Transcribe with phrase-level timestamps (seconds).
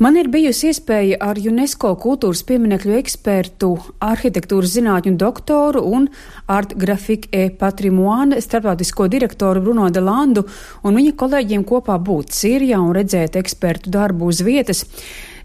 [0.00, 3.68] Man ir bijusi iespēja ar UNESCO kultūras pieminekļu ekspertu,
[4.00, 6.06] arhitektūras zinātņu doktoru un
[6.48, 10.46] Art Grafik e Patrimoine starptautisko direktoru Bruno de Landu
[10.88, 14.86] un viņa kolēģiem kopā būt Sīrijā un redzēt ekspertu darbu uz vietas.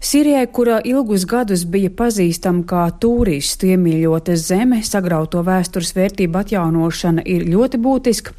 [0.00, 7.44] Sīrijai, kura ilgus gadus bija pazīstama kā turistu iemīļota zeme, sagrauto vēstures vērtību atjaunošana ir
[7.52, 8.32] ļoti būtiska.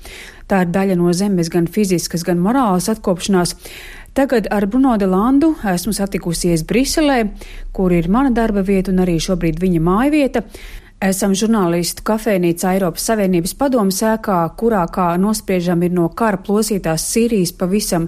[0.47, 3.57] Tā ir daļa no zemes gan fiziskas, gan morālas atkopšanās.
[4.18, 7.20] Tagad ar Bruno de Landu esmu satikusies Briselē,
[7.71, 10.42] kur ir mana darba vieta un arī šobrīd viņa mājvieta.
[11.05, 17.51] Esam žurnālistu kafejnīca Eiropas Savienības padomu sēkā, kurā, kā nospriežam, ir no kara plosītās Sīrijas
[17.59, 18.07] pavisam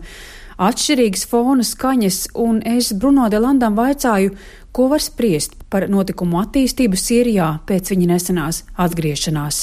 [0.58, 4.34] atšķirīgas fona skaņas, un es Bruno de Landam vaicāju,
[4.74, 9.62] ko var spriest par notikumu attīstību Sīrijā pēc viņa nesenās atgriešanās.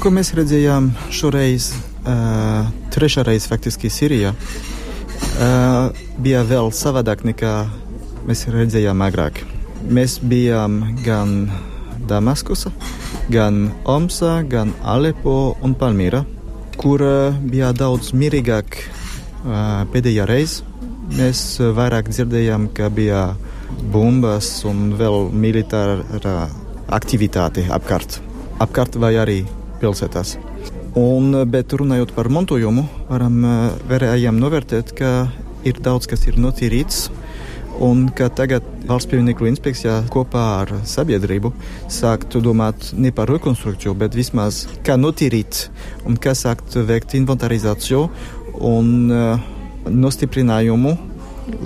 [0.00, 1.68] Ko mēs redzējām šoreiz,
[2.08, 4.32] uh, trešā reize faktiski Sīrijā?
[5.16, 5.90] Uh,
[6.22, 7.52] bija vēl savādāk nekā
[8.26, 9.42] mēs redzējām agrāk.
[9.86, 11.50] Mēs bijām gan
[12.08, 12.72] Damaskusa,
[13.32, 16.24] gan Omsa, gan Alepo un Palmīra,
[16.80, 20.64] kur uh, bija daudz mierīgāk uh, pēdējā reize.
[21.16, 23.28] Mēs vairāk dzirdējām, ka bija
[23.92, 26.48] bumbas un vēl militāra
[26.90, 28.20] aktivitāte apkārt.
[28.62, 29.40] Apkārt vai arī
[29.80, 30.36] pilsētās.
[30.96, 33.42] Un, bet runājot par montojumu, varam,
[33.90, 35.10] varējām novērtēt, ka
[35.68, 37.10] ir daudz kas ir notīrīts.
[37.84, 41.50] Un ka tagad valsts pieminekļu inspekcijā kopā ar sabiedrību
[41.92, 45.66] sāktu domāt ne par rekonstrukciju, bet vismaz kā notīrīt
[46.08, 48.06] un kā sākt veikt inventarizāciju
[48.64, 49.50] un uh,
[49.92, 50.96] nostiprinājumu,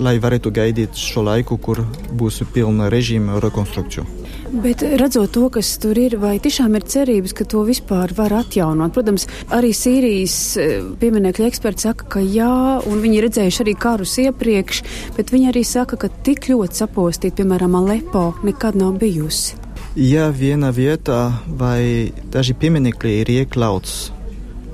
[0.03, 4.20] lai varētu gaidīt šo laiku, kur būs pilna režīma rekonstrukcija.
[4.51, 8.91] Bet redzot to, kas tur ir, vai tiešām ir cerības, ka to vispār var atjaunot?
[8.91, 9.23] Protams,
[9.55, 10.65] arī Sīrijas e,
[10.99, 14.81] pieminekļa eksperti saka, ka jā, un viņi redzējuši arī karus iepriekš,
[15.15, 19.55] bet viņi arī saka, ka tik ļoti sapostīt, piemēram, Alepo nekad nav bijusi.
[19.95, 23.95] Ja viena vietā vai daži pieminekļi ir iekļauts,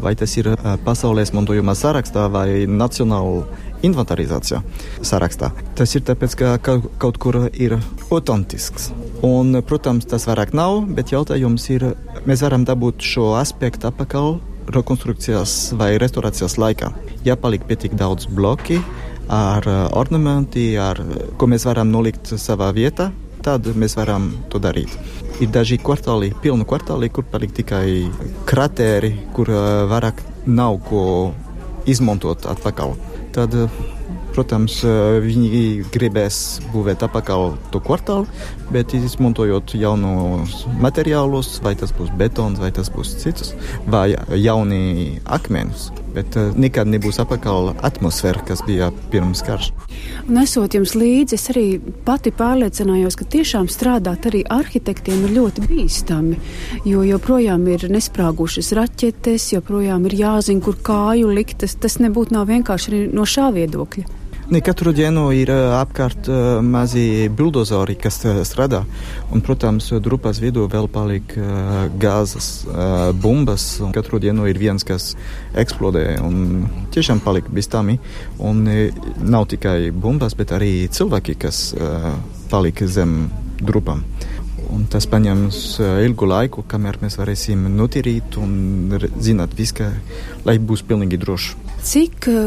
[0.02, 0.58] vai tas ir e,
[0.90, 3.46] pasaules mantojuma sarakstā vai nacionāla
[3.86, 4.62] inventarizācijā
[5.06, 7.78] sarakstā, tas ir tāpēc, ka kaut kur ir
[8.10, 8.92] autentisks.
[9.26, 11.92] Un, protams, tas vairāk nav, bet jautājums ir,
[12.26, 14.38] mēs varam dabūt šo aspektu atpakaļ
[14.74, 16.92] rekonstrukcijas vai restorācijas laikā.
[17.26, 18.82] Ja paliek pietiek daudz bloki
[19.32, 21.00] ar uh, ornamenti, ar,
[21.40, 23.12] ko mēs varam nolikt savā vietā,
[23.44, 24.92] tad mēs varam to darīt.
[25.44, 27.88] Ir daži kvartāli, pilni kvartāli, kur paliek tikai
[28.50, 31.04] krateri, kur uh, vairāk nav ko
[31.88, 32.96] izmantot atpakaļ.
[33.38, 33.70] Tad uh,
[34.38, 38.28] Protams, eh, viņi gribēs būvēt apakaļ to kvartālu,
[38.70, 43.56] bet izmantojot jaunus materiālus, vai tas būs betons, vai tas būs cits,
[43.90, 45.90] vai jauni akmeņus.
[46.18, 49.70] Bet uh, nekad nebūs apakaļ atmosfēra, kas bija pirms karš.
[50.34, 51.66] Nesot jums līdzi, es arī
[52.08, 56.40] pati pārliecinājos, ka tiešām strādāt arī arhitektiem ir ļoti bīstami,
[56.90, 61.60] jo joprojām ir nesprāgušas raķetes, joprojām ir jāzina, kur kāju likt.
[61.62, 64.27] Tas, tas nebūtu nav vienkārši no šā viedokļa.
[64.48, 66.30] Ne katru dienu ir apkārt
[66.64, 68.80] mazi buldozori, kas strādā.
[69.36, 71.36] Un, protams, drupas vidū vēl paliek
[72.00, 72.64] gāzes
[73.20, 73.66] bumbas.
[73.92, 75.10] Katru dienu ir viens, kas
[75.52, 76.06] eksplodē.
[76.24, 76.64] Un
[76.96, 77.98] tiešām paliek bīstami.
[78.40, 78.64] Un
[79.20, 81.76] nav tikai bumbas, bet arī cilvēki, kas
[82.48, 83.28] paliek zem
[83.60, 84.08] drupām.
[84.72, 85.76] Un tas prasīs
[86.08, 89.92] ilgu laiku, kamēr mēs varēsim notīrīt un zināt, viska,
[90.48, 91.67] lai būs pilnīgi droši.
[91.84, 92.38] Cik eh,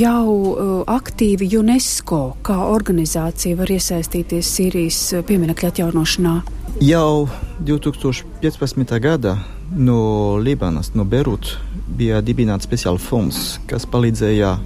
[0.00, 6.34] jau eh, aktīvi UNESCO kā organizācija var iesaistīties Sīrijas eh, pieminekļa atjaunošanā?
[6.82, 7.28] Jau
[7.68, 8.96] 2015.
[9.04, 9.36] gada
[9.76, 11.58] no Libanas, no Beirut,
[11.98, 14.56] bija dibināts speciāls fonds, kas palīdzēja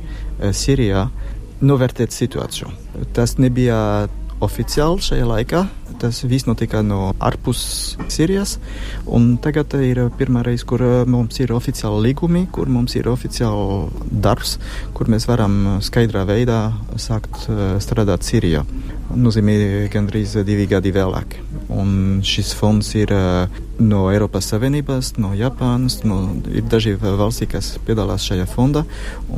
[0.53, 1.06] Sīrijā
[1.62, 2.70] novērtēt situāciju.
[3.14, 3.78] Tas nebija
[4.42, 5.62] oficiāli šajā laikā,
[6.03, 7.62] tas viss notika no ārpus
[8.10, 8.56] Sīrijas.
[9.44, 14.56] Tagad ir pirmā reize, kur uh, mums ir oficiāli līgumi, kur mums ir oficiāli darbs,
[14.97, 16.60] kur mēs varam skaidrā veidā
[17.00, 18.64] sākt uh, strādāt Sīrijā.
[19.12, 19.55] Nozīmē
[19.93, 21.38] gandrīz divi gadi vēlāk.
[21.72, 27.76] Un šis fonds ir uh, no Eiropas Savienības, no Japānas, no, ir daži valsti, kas
[27.87, 28.84] piedalās šajā fondā,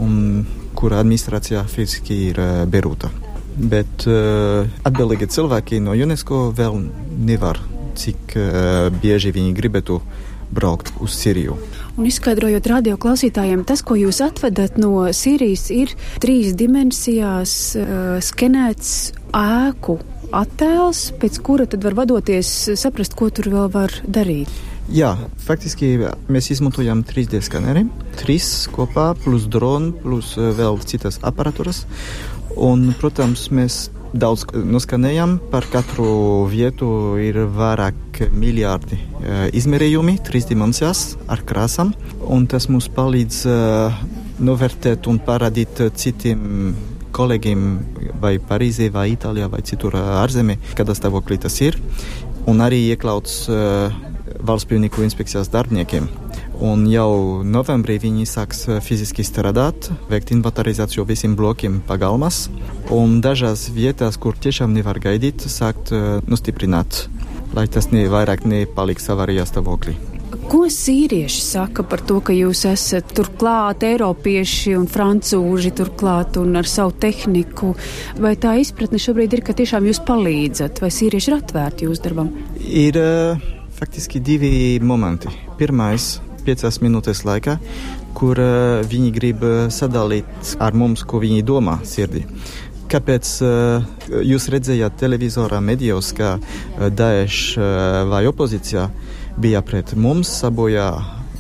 [0.00, 0.44] un
[0.74, 3.12] kura administrācijā fiziski ir Beirūta
[3.56, 6.78] bet uh, atbildīgi cilvēki no UNESCO vēl
[7.26, 7.60] nevar,
[7.98, 10.00] cik uh, bieži viņi gribētu
[10.54, 11.56] braukt uz Sīriju.
[11.98, 19.14] Un izskaidrojot radio klausītājiem, tas, ko jūs atvedat no Sīrijas, ir trīs dimensijās uh, skenēts
[19.34, 19.98] ēku
[20.34, 24.52] attēls, pēc kura tad var vadoties saprast, ko tur vēl var darīt.
[24.92, 25.14] Jā,
[25.46, 25.94] faktiski
[26.28, 27.86] mēs izmantojam 3D skaneri,
[28.20, 31.86] trīs kopā, plus droni, plus vēl citas aparatūras.
[32.60, 35.38] Un, protams, mēs daudz noskanējam.
[35.50, 36.88] Par katru vietu
[37.20, 41.94] ir vairāk miljardi uh, izmērījumi, trīs dimensijās ar krāsām.
[42.50, 44.02] Tas mums palīdz uh,
[44.44, 46.74] novērtēt un parādīt citiem
[47.14, 47.62] kolēģiem
[48.22, 51.78] vai Parīzē, vai Itālijā, vai citur ārzemē, kādā stāvoklī tas ir.
[52.50, 53.94] Un arī iekļauts uh,
[54.44, 56.08] valsts pieminekļu inspekcijas darbiniekiem.
[56.64, 62.44] Un jau novembrī viņi sāks eh, fiziski strādāt, veikt inventarizāciju visiem blokiem pagalmas,
[62.94, 67.06] un dažās vietās, kur tiešām nevar gaidīt, sākt uh, nostiprināt,
[67.58, 69.98] lai tas ne, vairāk nepaliks avarijā stāvoklī.
[70.44, 76.68] Ko sīrieši saka par to, ka jūs esat turklāt eiropieši un francūži turklāt un ar
[76.68, 77.72] savu tehniku?
[78.20, 82.28] Vai tā izpratne šobrīd ir, ka tiešām jūs palīdzat, vai sīrieši ir atvērti jūsu darbam?
[82.60, 83.46] Ir uh,
[83.78, 84.52] faktiski divi
[84.84, 85.32] momenti.
[85.56, 87.56] Pirmais piecās minūtes laikā,
[88.18, 92.26] kur uh, viņi grib uh, sadalīt ar mums, ko viņi domā sirdī.
[92.92, 93.86] Kāpēc uh,
[94.20, 98.90] jūs redzējāt televizorā medijos, ka uh, Daesh uh, vai opozīcijā
[99.40, 100.88] bija pret mums, sabojā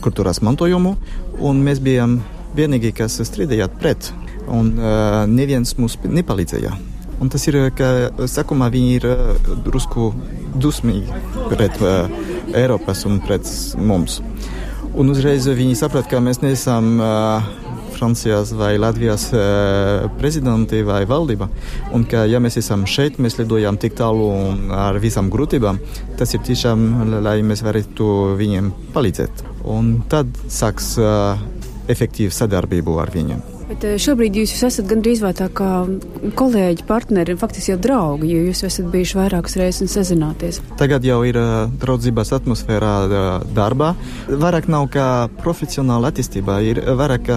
[0.04, 0.96] kultūras mantojumu,
[1.40, 2.18] un mēs bijām
[2.56, 4.10] vienīgie, kas strīdējāt pret,
[4.48, 6.74] un uh, neviens mums nepalīdzēja.
[7.22, 9.04] Un tas ir, ka sākumā viņi ir
[9.64, 10.10] drusku
[10.60, 12.10] dusmīgi pret uh,
[12.54, 13.48] Eiropas un pret
[13.78, 14.20] mums.
[14.94, 17.46] Un uzreiz viņi saprata, ka mēs neesam uh,
[17.94, 21.48] Francijas vai Latvijas uh, prezidenti vai valdība.
[21.96, 24.28] Un ka, ja mēs esam šeit, mēs lidojam tik tālu
[24.74, 25.80] ar visām grūtībām,
[26.18, 26.86] tas ir tiešām,
[27.24, 28.10] lai mēs varētu
[28.40, 29.46] viņiem palīdzēt.
[29.70, 31.34] Un tad sāks uh,
[31.88, 33.53] efektīva sadarbība ar viņiem.
[33.64, 35.68] Bet eh, šobrīd jūs esat gandrīz vai tā kā
[36.36, 40.58] kolēģi, partneri, faktiski jau draugi, jo jūs esat bijuši vairākas reizes un sazināties.
[40.80, 43.94] Tagad jau ir uh, draudzības atmosfērā uh, darbā.
[44.28, 45.06] Vairāk nav kā
[45.40, 47.32] profesionāla attīstībā, ir vairāk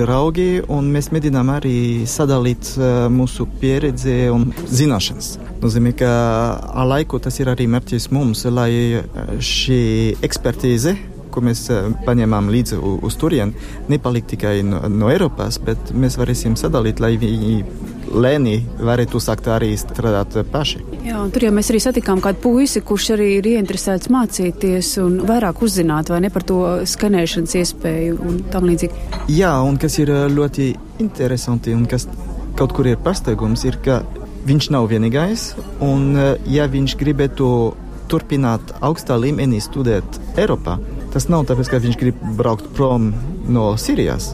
[0.00, 1.76] draugi, un mēs mēģinām arī
[2.10, 5.36] sadalīt uh, mūsu pieredzi un zināšanas.
[5.62, 6.10] Nozīmē, ka
[6.82, 8.72] ar laiku tas ir arī mērķis mums, lai
[9.44, 9.80] šī
[10.26, 10.96] ekspertīze
[11.32, 13.56] ko mēs eh, paņēmām līdzi uz turieni,
[13.90, 17.62] nepalikt tikai no, no Eiropas, bet mēs varēsim sadalīt, lai viņi
[18.10, 20.82] lēni varētu sākt arī strādāt paši.
[21.06, 25.62] Jā, tur jau mēs arī satikām kādu puisi, kurš arī ir ieinteresēts mācīties un vairāk
[25.64, 26.60] uzzināt, vai ne par to
[26.90, 29.06] skanēšanas iespēju un tam līdzīgi.
[29.36, 30.72] Jā, un kas ir eh, ļoti
[31.04, 32.08] interesanti un kas
[32.58, 34.02] kaut kur ir pārsteigums, ir, ka
[34.48, 35.52] viņš nav vienīgais,
[35.84, 37.50] un eh, ja viņš gribētu
[38.10, 40.80] turpināt augstā līmenī studēt Eiropā,
[41.10, 43.10] Tas nav tāpēc, ka viņš grib braukt prom
[43.50, 44.30] no Sīrijas,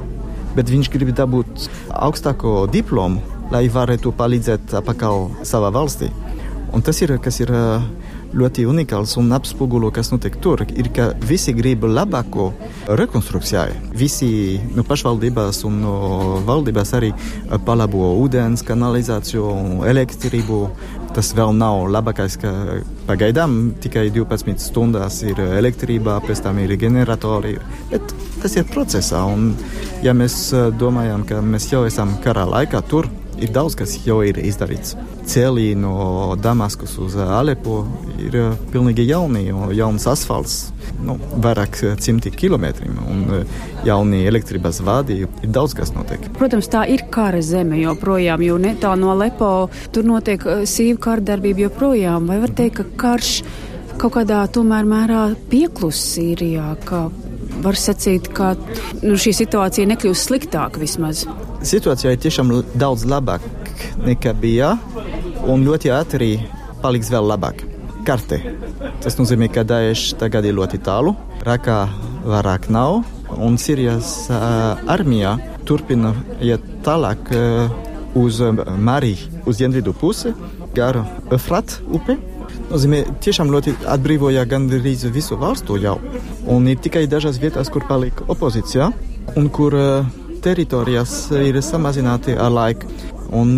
[0.56, 6.11] bet viņš grib dabūt augstāko diplomu, lai varētu palīdzēt apakaļ savā valstī.
[6.76, 7.52] Un tas ir, kas ir
[8.37, 12.50] ļoti unikāls un apspoguļo, kas notiek tur, ir, ka visi grib labāko
[13.00, 13.70] rekonstrukcijai.
[13.96, 14.28] Visi
[14.76, 15.96] no pašvaldībās un no
[16.44, 17.12] valdībās arī
[17.64, 19.46] palabo ūdens, kanalizāciju,
[19.88, 20.61] elektrību,
[21.16, 22.50] Tas vēl nav labākais, ka
[23.08, 27.54] pagaidām tikai 12 stundās ir elektrība, pēc tam ir generatori.
[27.88, 29.54] Bet tas ir procesā, un
[30.04, 33.08] ja mēs eh, domājam, ka mēs jau esam kara laikā tur,
[33.43, 34.94] ir daudz kas jau ir izdarīts.
[35.27, 37.83] Ceļi no Damaskas uz Alepo
[38.23, 39.47] ir eh, pilnīgi jauni,
[39.77, 40.56] jauns asfalts
[41.05, 45.23] nu, vairāk eh, simti kilometriem un eh, jauni elektrības vadi.
[45.27, 46.29] Ir daudz kas notiek.
[46.38, 49.53] Protams, tā ir kara zeme joprojām, jo ne tā no Lepo
[49.94, 52.31] tur notiek sīva kārdarbība joprojām.
[52.31, 53.40] Vai var teikt, ka karš
[53.97, 57.07] kaut kādā tomēr mērā pieklus Sīrijā, ka
[57.64, 58.54] var sacīt, ka
[59.02, 61.25] nu, šī situācija nekļūst sliktāka vismaz?
[61.66, 63.50] Situācija ir tiešām daudz labāka
[64.06, 64.75] nekā bija,
[65.46, 66.30] un ļoti ātri
[66.82, 67.64] paliks vēl labāk
[68.06, 68.38] karte.
[69.02, 71.80] Tas nozīmē, ka Daesh tagad ir ļoti tālu, Rakā
[72.26, 73.02] vairāk nav,
[73.42, 75.36] un Sīrijas uh, armija
[75.66, 77.75] turpina iet tālāk uh,
[78.16, 78.40] uz
[78.78, 80.32] Mariju, uz dienvidu pusi,
[80.75, 81.02] gar
[81.34, 82.16] Efrat upe.
[82.70, 85.96] Nozīmē, tiešām ļoti atbrīvoja gandrīz visu valstu jau.
[86.50, 88.90] Un ir tikai dažas vietas, kur palika opozīcija
[89.36, 90.08] un kur uh,
[90.42, 92.90] teritorijas ir samazināti ar laiku.
[93.36, 93.52] Un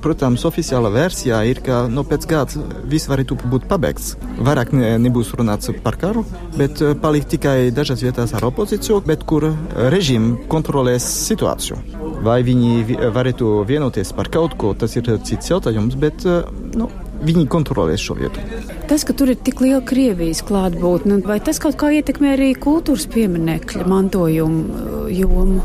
[0.00, 4.14] Protams, oficiāla versijā ir, ka nu, pēc gada viss varētu būt pabeigts.
[4.40, 6.24] Vairāk ne, nebūs runāts par karu,
[6.56, 9.50] bet eh, paliks tikai dažas vietās ar opozīciju, bet kur
[9.92, 11.82] režīms kontrolēs situāciju.
[12.24, 16.48] Vai viņi varētu vienoties par kaut ko, tas ir cits jautājums, bet eh,
[16.80, 16.88] nu,
[17.24, 18.42] viņi kontrolēs šo vietu.
[18.90, 23.06] Tas, ka tur ir tik liela Krievijas klātbūtne, vai tas kaut kā ietekmē arī kultūras
[23.12, 25.60] pieminekļa mantojumu eh, jomu?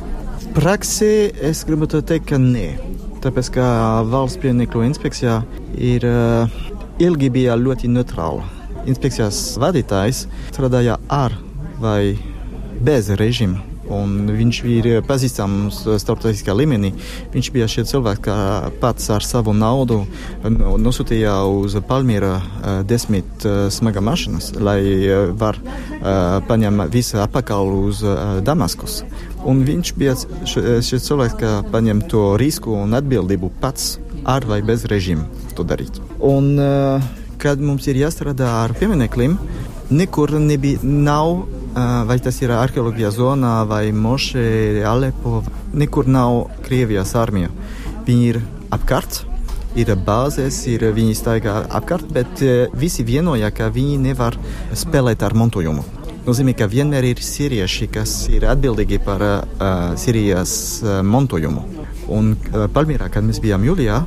[0.55, 1.11] Praksē
[1.49, 2.69] es gribētu teikt, ka nē
[3.25, 3.67] tāpēc ka
[4.05, 5.39] valsts pieminiektu inspekcijā
[5.81, 6.59] ir uh,
[7.01, 8.45] ilgi bija ļoti neutrāla.
[8.85, 11.33] Inspekcijas vadītājs strādāja ar
[11.81, 12.13] vai
[12.85, 16.93] bez režīma un viņš ir pazīstams starptautiskā līmenī.
[17.33, 20.01] Viņš bija šie cilvēki, kas pats ar savu naudu
[20.45, 22.39] nosūtīja uz Palmīra
[22.87, 24.79] desmit smaga mašīnas, lai
[25.37, 25.59] var
[26.49, 28.01] paņemt visu apakaļ uz
[28.45, 29.03] Damaskus.
[29.45, 30.15] Un viņš bija
[30.45, 35.27] šis cilvēks, kas paņem to risku un atbildību pats ar vai bez režīma
[35.57, 35.99] to darīt.
[36.25, 36.55] Un,
[37.41, 39.37] kad mums ir jāstrādā ar piemineklim,
[39.93, 41.45] nekur nebija, nav
[41.75, 44.45] vai tas ir arheoloģijas zonā vai Mošē,
[44.87, 45.43] Alepo.
[45.75, 47.51] Nekur nav Krievijas armija.
[48.07, 48.39] Viņi ir
[48.75, 49.23] apkārt,
[49.75, 52.41] ir bāzes, ir, viņi staigā apkārt, bet
[52.79, 54.39] visi vienoja, ka viņi nevar
[54.73, 55.83] spēlēt ar montojumu.
[56.25, 61.61] Nozīmē, ka vienmēr ir sirieši, kas ir atbildīgi par uh, Sīrijas uh, montojumu.
[62.09, 63.99] Un uh, Palmīrā, kad mēs bijām jūlijā,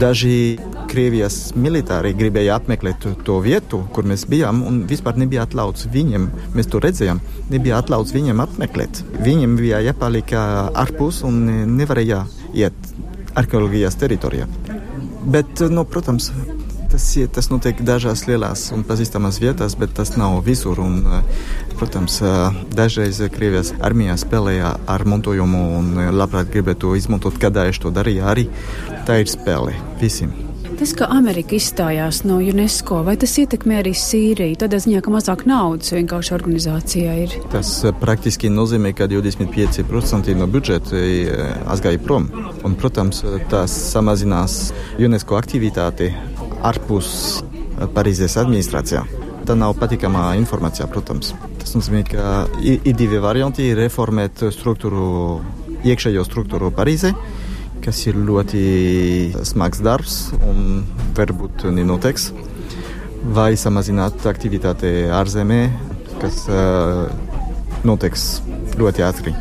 [0.00, 0.58] daži
[0.90, 6.70] Krievijas militāri gribēja apmeklēt to vietu, kur mēs bijām, un vispār nebija atļauts viņiem, mēs
[6.72, 7.20] to redzējām,
[7.52, 9.02] nebija atļauts viņiem apmeklēt.
[9.24, 11.42] Viņiem bija jāpaliek ārpus un
[11.76, 12.24] nevarēja
[12.56, 12.92] iet
[13.36, 14.46] arheoloģijas teritorijā.
[15.26, 16.30] Bet, nu, protams,
[16.90, 20.80] tas, tas notiek dažās lielās un pazīstamās vietās, bet tas nav visur.
[20.82, 21.02] Un,
[21.76, 22.20] protams,
[22.76, 28.48] dažreiz Krievijas armijā spēlēja ar montojumu un labprāt gribētu izmantot, kad Daesh to darīja arī.
[29.08, 30.34] Tā ir spēle visiem.
[30.76, 34.58] Tas, ka Amerika izstājās no UNESCO, vai tas ietekmē arī Sīriju?
[34.60, 37.36] Tādā ziņā, ka mazāk naudas vienkārši organizācijā ir.
[37.52, 41.30] Tas eh, praktiski nozīmē, ka 25% no budžeta eh,
[41.72, 42.28] aizgāja prom.
[42.66, 44.58] Un, protams, tas samazinās
[45.00, 46.10] UNESCO aktivitāti
[46.64, 47.08] ārpus
[47.42, 49.04] eh, Parīzes administrācijā.
[49.46, 51.34] Tā nav patīkamā informācija, protams.
[51.60, 55.42] Tas nozīmē, ka ir divi varianti- reformēt struktūru,
[55.86, 57.14] iekšējo struktūru Parīzē
[57.86, 58.62] kas ir ļoti
[59.46, 60.82] smags darbs un
[61.14, 62.30] varbūt nenoteiks,
[63.36, 65.60] vai samazināt aktivitāti ārzemē,
[66.20, 67.06] kas uh,
[67.86, 68.28] notiks
[68.80, 69.36] ļoti ātri.